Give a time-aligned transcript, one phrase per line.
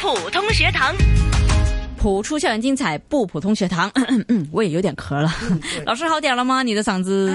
[0.00, 0.94] 普通学堂。
[1.96, 3.90] 普出校园精彩，不普通学堂。
[4.52, 5.32] 我也有点咳了，
[5.84, 6.62] 老师好点了吗？
[6.62, 7.32] 你的嗓子？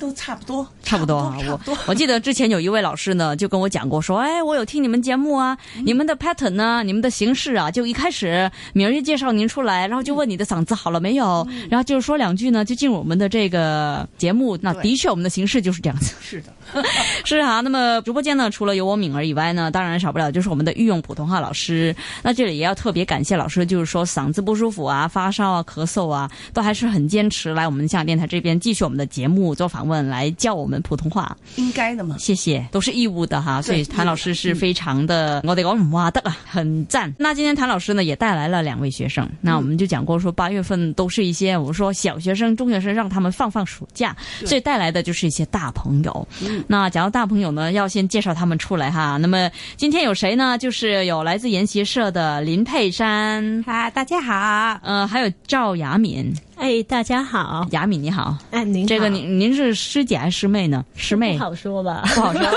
[0.00, 1.36] 都差不多，差不多啊。
[1.46, 14.56] 我我记得之前有一位老师呢，就跟我讲过，说，哎，我有听你们节目啊，你们的 pattern 呢，你们的形式啊，就一开始敏儿就介绍您出来，然后就问你的嗓子好了没有，然后就是说两句呢，就进入我们的这个节目。
[14.62, 16.14] 那的确，我们的形式就是这样子。
[16.22, 16.82] 是的，
[17.24, 17.60] 是啊。
[17.60, 21.94] 那么直播间呢，除了有我敏儿以外呢，当然少不了就是我们的御用普通话老师。
[22.22, 29.89] 那这里也要特别感谢老师，就是说嗓子不舒服啊、发烧啊、咳嗽啊，都还是很坚持来我们香港电台这边继续我们的节目做访问。
[29.90, 32.16] 问来教我们普通话，应该的嘛？
[32.18, 33.60] 谢谢，都是义务的哈。
[33.60, 37.12] 所以谭老师是非常的，我得讲唔话得啊，很赞。
[37.18, 46.28] 那今天谭老师呢也带来了两位学生，那我们就讲过说八月份都是一些我说小学生、中学生，让他们放放暑假，所以带来的就是一些大朋友。
[46.68, 49.16] 那讲到大朋友呢，要先介绍他们出来哈。
[49.16, 50.56] 那么今天有谁呢？
[50.56, 54.78] 就是有来自研习社的林佩珊，嗨，大家好。
[54.82, 56.32] 呃，还有赵雅敏。
[56.60, 58.36] 哎，大家好，雅敏你好。
[58.50, 60.84] 哎，您这个您您是师姐还是师妹呢？
[60.94, 62.42] 师妹不好说吧，不好说。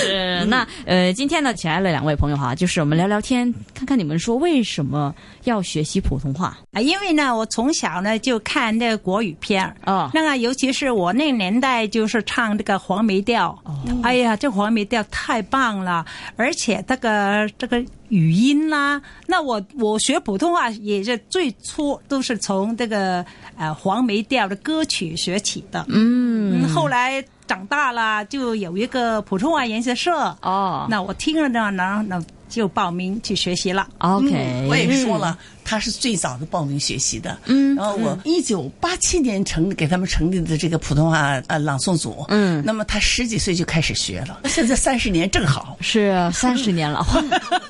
[0.00, 6.80] 是那呃，今天呢，请来了两位朋友哈，就是我们聊聊天，看看你们说为什么要学习普通话啊？
[6.80, 13.56] 因为呢，我从小呢就看那个国语片儿哦，那个尤其是我那个年代就是唱这个黄梅调，
[14.02, 17.80] 哎呀，这黄梅调太棒了，而且这个这个。
[18.12, 23.24] 语音啦，那我我学普通话也是最初都是从这个
[23.56, 25.82] 呃黄梅调的歌曲学起的。
[25.88, 30.12] 嗯，后来长大了就有一个普通话研习社。
[30.42, 33.88] 哦，那我听了呢，那那就报名去学习了。
[33.98, 35.38] OK，我也说了。
[35.64, 47.06] 他是最早的报名学习的，嗯，然后我一九八七年成给他们成立的这个普通话呃朗诵组，嗯，那么他十几岁就开始学了， 现在三十年正好，是三十年了，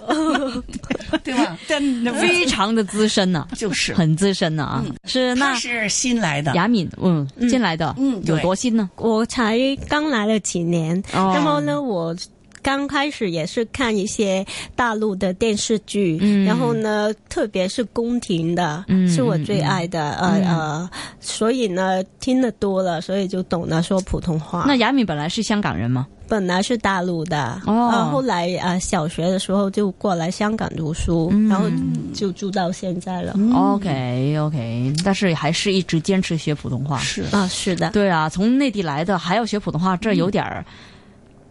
[1.22, 1.56] 对吧？
[1.68, 3.92] 真的非常的资深呢，就是。
[3.92, 6.54] 很资深呢啊，是那是新来的。
[6.54, 8.88] 雅敏，嗯，新来的，嗯，有多新呢？
[8.96, 12.16] 我才刚来了几年，然后呢我。
[12.62, 14.44] 刚开始也是看一些
[14.76, 20.90] 大陆的电视剧，然后呢，特别是宫廷的，是我最爱的，呃呃，
[21.20, 24.64] 所以呢，听得多了，所以就懂得说普通话。
[24.66, 26.06] 那雅敏本来是香港人吗？
[26.28, 31.66] 本来是大陆的，哦，后来啊，小学的时候就过来香港读书，然后
[32.14, 33.34] 就住到现在了。
[33.54, 36.96] OK OK，但是还是一直坚持学普通话。
[37.00, 40.64] 是啊，是的，对啊，从内地来的还要学普通话，这有点儿，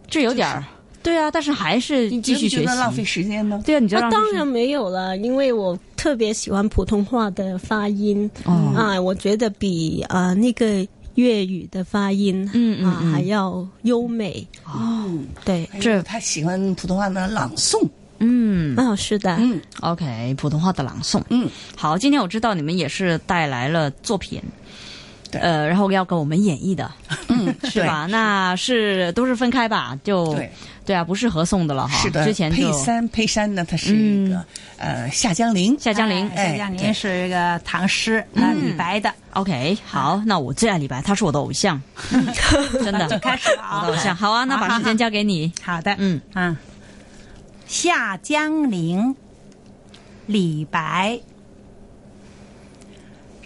[0.08, 0.64] 这有点儿。
[1.02, 3.60] 对啊，但是还是继续学习，浪费时间呢？
[3.66, 4.10] 对啊，你觉得？
[4.10, 8.30] 当然没有了，因为我特别喜欢普通话的发音。
[8.44, 10.86] 啊，我觉得比啊那个
[11.16, 14.46] 粤语的发音嗯啊还要优美。
[14.64, 15.10] 哦。
[15.44, 16.00] 对，这。
[16.02, 17.88] 他喜欢普通话的朗诵，
[18.18, 24.40] 嗯，哦，是的，嗯，OK，普通话的朗诵，嗯，好，今天我知道你们也是带来了作品。
[25.32, 26.92] 呃，然后要给我们演绎的，
[27.46, 28.06] 嗯，是吧？
[28.10, 29.98] 那是都是分开吧？
[30.04, 30.52] 就对，
[30.86, 31.96] 对啊，不是合诵的了哈。
[32.02, 34.44] 是的，之前佩山佩山呢，它是一个
[34.78, 39.12] 呃夏江陵，夏江陵，夏江陵是一个唐诗啊，李白的。
[39.34, 41.80] OK，好，那我最爱李白，他是我的偶像，
[42.82, 44.14] 真的，开始了啊，偶像。
[44.14, 45.52] 好啊，那把时间交给你。
[45.62, 46.56] 好的，嗯嗯，
[47.66, 49.14] 夏江陵，
[50.26, 51.18] 李白。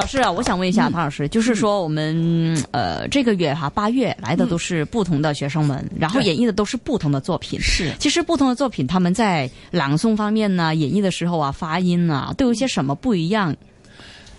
[0.00, 7.60] 老师啊，我想问一下唐老师，就是说我们呃这个月哈八月来的都是不同的学生们，然后演绎的都是不同的作品。
[7.60, 13.54] 是，其实不同的作品，他们在朗诵方面呢，演绎的时候啊，发音啊，都有些什么不一样？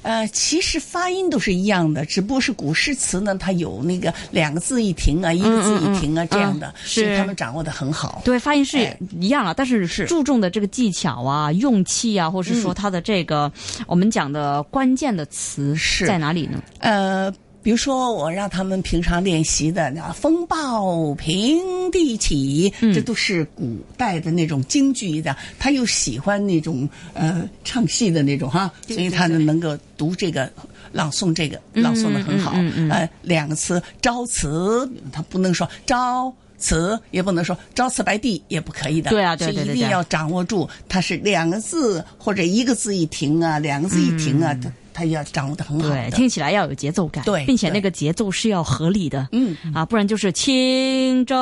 [0.04, 8.22] 呃，其实发音都是一样的，只不过是古诗词呢，它有那个两个字一停啊，一个字一停啊这样的，所以他们掌握的很好。
[8.26, 13.52] 对，发音是一样了，但是是注重的这个技巧啊、用气啊，或者是说它的这个
[13.88, 16.62] 我们讲的关键的词是在哪里呢？
[16.80, 17.34] 呃。
[17.64, 25.36] 比如说，我让他们平常练习的“风暴平地起”，这都是古代的那种京剧的。
[25.60, 30.52] 他又喜欢那种呃唱戏的那种哈，所以他呢能够读这个
[30.92, 32.52] 朗诵这个朗诵的很好。
[32.90, 39.12] 呃，两个词“朝辞”，他不能说“朝辞”，也不能说“朝辞白帝”，也不可以的。
[39.12, 44.56] 对啊，对对对，一定要掌握住，它是两个字或者一个字一停啊，两个字一停啊。
[44.56, 44.72] 他
[45.02, 51.36] 他要掌握的很好对，听起来要有节奏感，对并且那个节奏是要合理的，嗯啊，不然就是轻舟，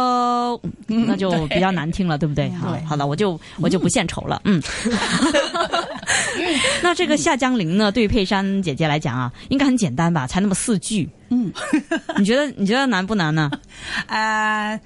[0.88, 2.50] 嗯那就比较难听了，对不对？
[2.52, 4.62] 好，好了，我就我就不献丑了，嗯。
[6.82, 10.26] 那这个夏江陵呢，对佩珊姐姐来讲啊，应该很简单吧？
[10.26, 11.52] 才那么四句，嗯，
[12.18, 13.52] 你觉得你觉得难不难呢？
[14.08, 14.80] 呃，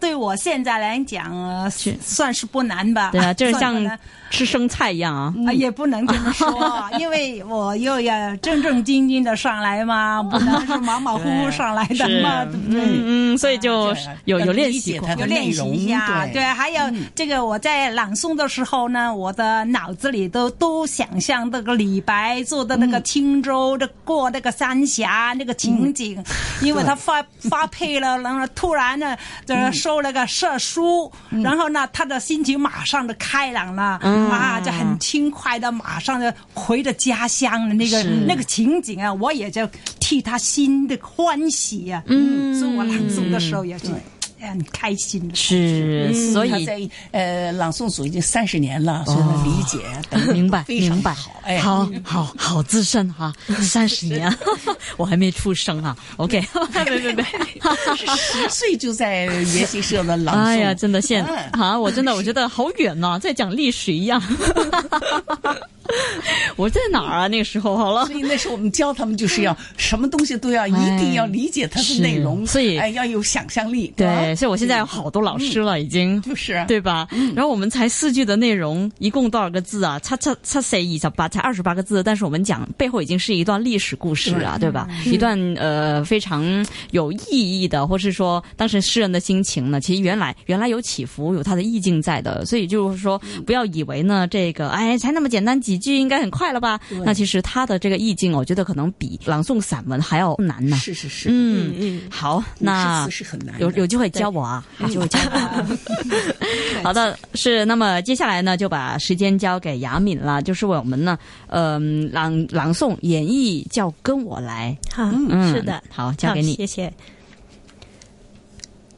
[0.00, 1.94] 对我现在来讲，呃是。
[2.02, 3.10] 算是不难吧？
[3.12, 3.98] 对啊， 就是像
[4.30, 5.32] 吃生菜一样啊。
[5.46, 12.52] 啊，也不能这么说， 因为我又要正正经经的上来嘛， 不能是马马虎虎上来的嘛，对。
[12.60, 12.80] 不对？
[12.82, 16.34] 嗯嗯，所以就对有有练习有练习一下，对。
[16.34, 16.80] 对，还有
[17.14, 26.22] 这个我在朗诵的时候呢，我的脑子里都都想象那个李白坐的那个轻舟，这过那个三峡那个情景，
[26.62, 29.16] 因为他发发配了，然后突然呢，
[29.46, 29.54] 这
[29.90, 31.10] 收了个射书，
[31.42, 33.98] 然后呢，他的心情马上就开朗了，
[34.30, 43.86] 啊，就很轻快的，马上就回到家乡的那个那个情景啊，我也就替他心的欢喜啊，嗯，所以我朗诵的时候也是。
[44.48, 45.34] 很开心的。
[45.34, 46.80] 是，所以他在
[47.12, 54.32] 呃朗诵组已经三十年了，所以他理解明白非常明白好，哎，好好好资深哈， 三十年，
[54.96, 55.96] 我还没出生啊。
[56.16, 56.42] OK，
[56.86, 57.24] 没没没，
[57.96, 64.22] 是十岁就在研习社的朗诵，哎呀，真的现哎啊，我真的我觉得好远呐，在讲历史一样。
[66.54, 67.26] 我在哪儿啊？
[67.26, 68.14] 那个时候好了所。
[68.14, 73.92] 以那时候我们教他们就是要什么东西都要一定要理解它的内容，是所以哎要有想象力。
[73.96, 76.20] 对，啊所以我现在有好多老师了，已经。
[76.22, 77.08] 就是啊对吧？
[77.34, 79.98] 然后我们才四句的内容，一共多少个字啊？
[79.98, 82.02] 七七七四二十八，才二十八个字。
[82.02, 84.88] 但是我们讲背后已经是一段历史故事啊，对吧？
[85.04, 86.44] 一段呃非常
[86.90, 92.44] 有意义的，或是说当时诗人的心情呢，其实原来原来有起伏，有它的意境在的。
[92.46, 96.78] 所以就是说，不要以为呢这个哎才那么简单几句，应该很快了吧？
[97.04, 100.76] 那其实它的这个意境，我觉得可能比朗诵散文还要难呢。
[100.76, 105.76] 是是是，嗯嗯，好，那是很难有有机会教我啊，有机会教我。
[106.84, 111.18] 好的，是那么接下来呢，就把时间交给雅敏了，就是我们呢，
[111.48, 116.92] 嗯、朗朗诵演绎叫《跟我来好，》，嗯，是的，好，交给你，谢谢。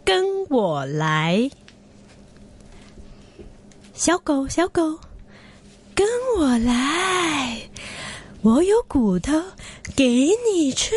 [0.05, 1.49] 跟我来，
[3.95, 4.99] 小狗，小狗，
[5.95, 6.05] 跟
[6.37, 7.57] 我来，
[8.43, 9.41] 我有骨头
[9.95, 10.93] 给你吃。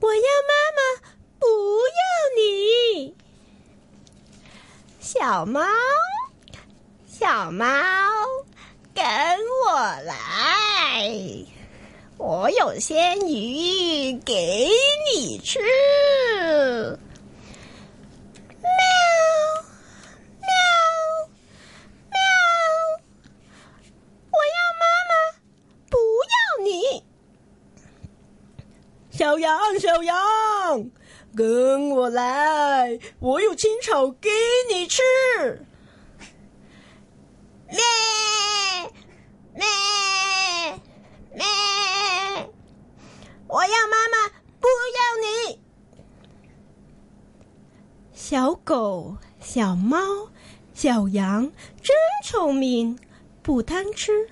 [0.00, 0.80] 我要妈妈，
[1.38, 2.00] 不要
[2.38, 3.14] 你。
[4.98, 5.60] 小猫，
[7.06, 7.66] 小猫，
[8.94, 9.04] 跟
[9.66, 11.12] 我来，
[12.16, 14.70] 我有鲜鱼给
[15.12, 15.58] 你吃。
[18.58, 18.68] 喵，
[20.40, 20.48] 喵，
[22.08, 22.16] 喵！
[24.30, 25.12] 我要妈妈，
[25.90, 27.04] 不要你。
[29.30, 30.90] 小羊，小羊，
[31.36, 34.28] 跟我来，我有青草给
[34.68, 35.00] 你吃。
[37.68, 37.78] 咩
[39.54, 39.64] 咩
[41.32, 41.44] 咩！
[43.46, 44.66] 我要妈妈，不
[44.96, 45.60] 要你。
[48.12, 49.96] 小狗、小猫、
[50.74, 52.98] 小羊真聪明，
[53.42, 54.28] 不贪吃，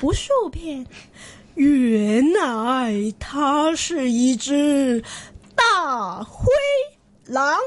[0.00, 0.84] 不受骗。
[1.60, 5.04] 原来它是一只
[5.54, 6.48] 大灰
[7.26, 7.58] 狼。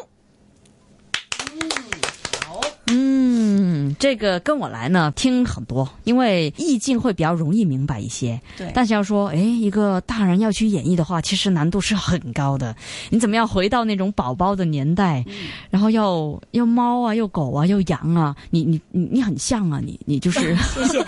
[2.87, 8.41] 嗯，这个跟我来呢，听很多，因为意境会比较容易明白一些。
[8.57, 12.75] 对但是要说，哎，一个大人要去演绎的话，其实难度是很高的。
[13.11, 15.23] 你怎么样回到那种宝宝的年代，
[15.69, 21.05] 然后要要猫啊，又狗啊，又羊啊，你你你你很像啊，你你就是谢谢。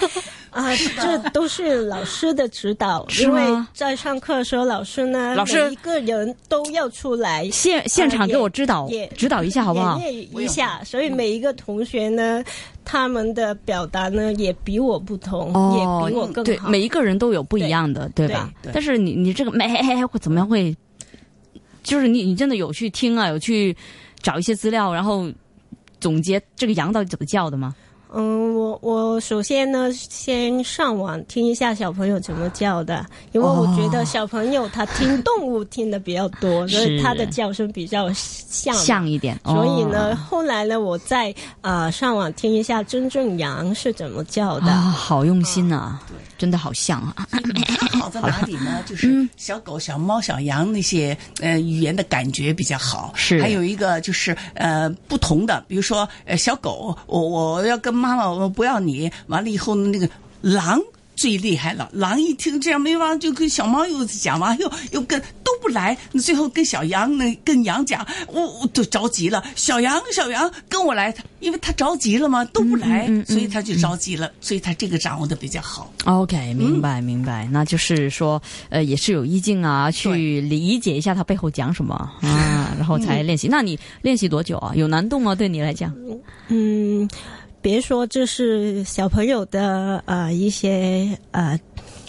[0.56, 3.42] 啊，这都是老师的指导，因为
[3.74, 10.00] 在上课的时候，老师呢，老师每一个人都要出来现现场给我指导、也指导一下好不好？
[10.00, 12.42] 一下，所以每一个同学呢，
[12.86, 16.70] 他们的表达呢也比我不同，哦，也比我更对，好。
[16.70, 18.50] 每一个人都有不一样的，对吧？
[18.62, 19.68] 对对但是你你这个没
[20.08, 20.74] 会怎么样会，
[21.84, 23.76] 就是你你真的有去听啊，有去
[24.22, 25.30] 找一些资料，然后
[26.00, 27.76] 总结这个羊到底怎么叫的吗？
[28.18, 38.74] 嗯，我我首先呢，先上网听一下小朋友怎么叫的，因为我觉得小朋友他听动物听的比较多，所以他的叫声比较像。
[38.74, 44.72] 像一点，所以呢，哦后来呢，我再呃上网听一下真正羊是怎么叫的。
[44.72, 46.00] 啊，好用心啊，
[46.38, 47.28] 真的好像啊，
[47.92, 48.82] 它 好在哪里呢？
[48.86, 53.12] 就是小狗、小猫、小羊那些呃语言的感觉比较好。
[53.14, 59.12] 是还有一个就是呃不同的，比如说呃小狗，我我要跟妈妈，我不要你。
[59.28, 60.10] 完了以后呢，那个
[60.42, 60.80] 狼。
[61.18, 75.90] 最厉害了，狼一听这样没完，就跟小猫又讲完，又又跟都不来，那最后跟小羊呢，跟羊讲，我我都着急了，小羊小羊跟我来，他因为他着急了嘛，都不来，所以他就着急了，所以他这个掌握的比较好。
[76.04, 83.48] OK，明白明白，那就是说，呃，也是有意境啊，去理解一下他背后讲什么 啊，然后才练习。
[83.48, 84.74] 那你练习多久啊？
[84.76, 85.34] 有难度吗？
[85.34, 85.96] 对你来讲？
[86.50, 87.10] 嗯，
[87.66, 91.60] 别说这是小朋友的呃一些呃。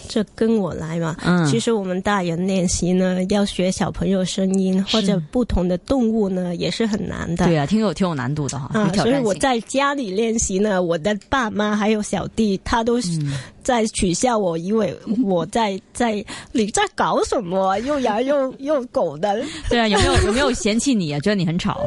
[0.09, 7.45] 这跟我来嘛，嗯其实我们大人练习呢，要学小朋友声音或者不同的动物呢，也是很难的。
[7.45, 8.89] 对啊，挺有挺有难度的哈。
[8.95, 13.33] 所以我在家里练习呢，我的爸妈还有小弟，他都是嗯
[13.67, 21.19] 在取笑我，因为我在在你在搞什么，又羊又又狗的 对啊，有没有有没有嫌弃你啊？
[21.19, 21.85] 觉得你很吵？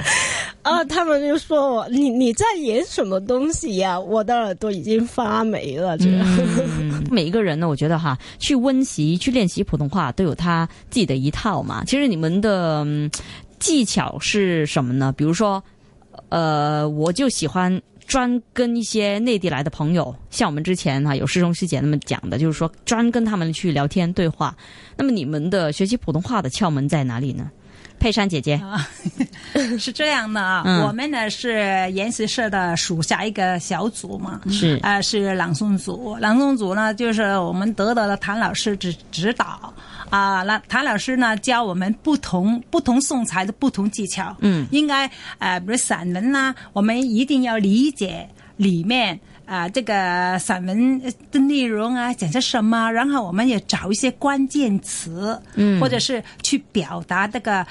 [0.61, 6.05] 啊， 他们就说我你你在演什么东西呀、我的耳朵已经发霉了，这。
[6.05, 11.83] 嗯， 每一个人呢，我觉得哈，去温习、去练习普通话都有他自己的一套嘛。
[11.87, 13.11] 其实你们的、嗯
[13.59, 15.13] 技巧是什么呢？
[15.15, 15.63] 比如说，
[16.29, 17.81] 呃，我就喜欢。
[18.11, 24.53] 专跟一些内地来的朋友，像我们之前哈、有师兄师姐那么讲的，就是说专跟他们去聊天对话。
[24.97, 27.49] 那么你们的学习普通话的窍门在哪里呢？
[28.01, 28.89] 佩珊姐姐，啊
[29.79, 36.17] 是这样的啊，嗯我们呢是研习社的属下一个小组嘛，是啊、是朗诵组。
[36.17, 39.73] 朗诵组呢，就是我们得到了谭老师指指导
[40.09, 44.35] 啊，那谭老师呢教我们不同不同送材的不同技巧。
[44.41, 48.27] 嗯，应该呃，比如散文啦，我们一定要理解
[48.57, 49.21] 里面。
[49.51, 51.03] 啊、这个散文
[51.33, 52.89] 的内容啊，讲些什么？
[52.93, 57.67] 然后我们也找一些关键词，嗯，或者是去表达这个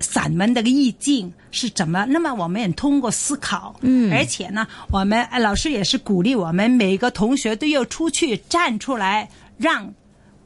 [0.00, 2.04] 散文这个意境是怎么。
[2.08, 9.88] 那么我们也通过思考，嗯，而且呢，我们呃老师也是鼓励我们每个同学都要出去站出来，让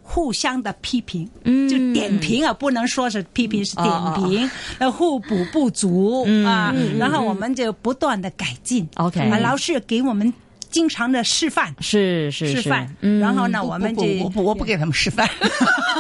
[0.03, 8.87] 互相的批评，嗯，就点评啊，不能说是批评，是点评，呃，互补不足、啊，然后我们就不断的改进。
[8.97, 10.31] OK 啊，老师给我们
[10.75, 11.73] 经常的示范。
[11.79, 12.63] 是是是。
[12.63, 15.29] 示范，嗯，然后呢，我们不就不我不我不给他们示范。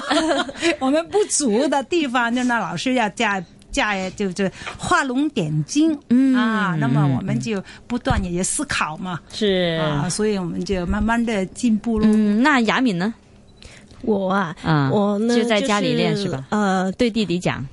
[0.80, 3.40] 我们不足的地方，就那老师要加
[3.70, 6.34] 加就就画龙点睛，嗯。
[6.34, 9.78] 啊，那么我们就不断也思考嘛，是。
[9.80, 12.06] 啊，所以我们就慢慢的进步喽。
[12.08, 13.14] 嗯，那雅敏呢？
[14.02, 16.44] 我啊，嗯我呢就在家里练是吧？
[16.50, 17.64] 呃，对弟弟讲，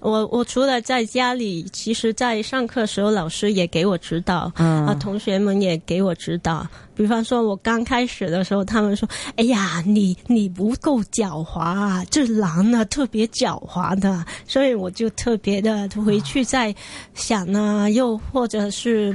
[0.00, 6.66] 我我除了在家里，其实在上课时候，老师也给我指导，嗯啊，同学们也给我指导。
[6.94, 16.74] 比方说，我刚开始的时候，他们说：“哎呀，你你不够狡猾啊，这狼呢特别狡猾的。”所以我就特别的回去再
[17.14, 19.14] 想呢，又或者是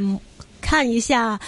[0.61, 1.39] 看一下。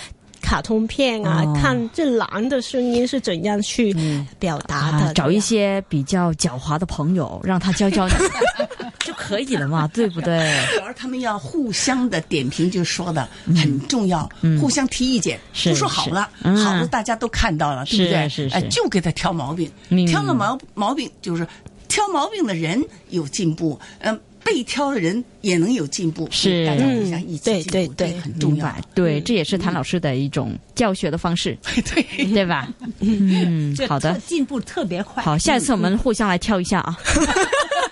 [0.47, 1.59] 卡通片啊，哦。
[1.61, 3.93] 看这狼的声音是怎样去
[4.39, 8.13] 表达的，啊，找一些比较狡猾的朋友，让他教教你。
[9.03, 10.53] 就可以了嘛， 对不对？
[10.73, 14.29] 主要他们要互相的点评，就说的很重要，
[14.61, 18.29] 互相提意见，不说好了，好了大家都看到了，对不对？
[18.29, 18.55] 是是是。
[18.55, 19.69] 哎，就给他挑毛病。
[19.89, 21.45] 嗯，挑了毛毛病就是
[21.89, 24.17] 挑毛病的人有进步，嗯。
[24.47, 31.57] 被挑的人也能有进步，是大家互相一起对进步，对很重要。，对，这也是谭老师的一种教学的方式，
[31.93, 32.69] 对，对吧？
[33.01, 35.21] 嗯这，好的，进步特别快。
[35.21, 36.97] 好，下一次我们互相来挑一下啊。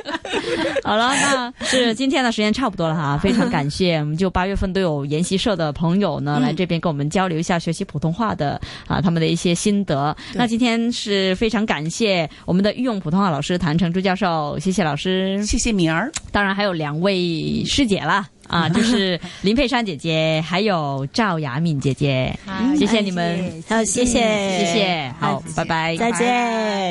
[0.84, 10.16] 好了，那是今天的时间差不多了哈， 非常感谢，我们就八月份都有研习社的朋友呢、来这边跟我们交流一下学习普通话的啊他们的一些心得。
[10.34, 15.44] 那今天是非常感谢我们的御用普通话老师谭成珠教授，谢谢老师。
[15.46, 18.28] 谢谢敏儿，当然还有两位师姐啦。
[18.48, 24.20] 啊， 就是林佩珊姐姐，还有赵雅敏姐姐，好谢谢你们，好，谢谢，
[24.60, 26.76] 谢谢，好，拜拜，再见。